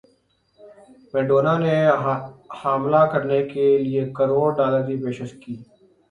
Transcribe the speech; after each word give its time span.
Madonna 1.11 1.53
نے 1.63 1.75
حاملہ 2.59 3.01
کرنے 3.11 3.39
کیلئے 3.51 4.01
کروڑ 4.17 4.47
ڈالر 4.57 4.81
کی 4.87 4.95
پیشکش 5.03 5.31
کی 5.41 5.53